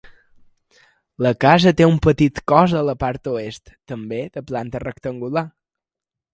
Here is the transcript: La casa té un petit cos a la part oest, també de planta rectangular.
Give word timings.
La 1.25 1.31
casa 1.45 1.73
té 1.81 1.87
un 1.91 1.99
petit 2.07 2.41
cos 2.53 2.75
a 2.81 2.83
la 2.89 2.97
part 3.05 3.31
oest, 3.35 3.73
també 3.95 4.25
de 4.39 4.47
planta 4.53 4.85
rectangular. 4.89 5.49